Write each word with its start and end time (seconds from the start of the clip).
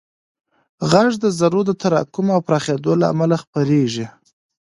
غږ 0.91 1.11
د 1.23 1.25
ذرّو 1.39 1.61
د 1.67 1.71
تراکم 1.81 2.27
او 2.35 2.39
پراخېدو 2.47 2.91
له 3.01 3.05
امله 3.13 3.35
خپرېږي. 3.43 4.05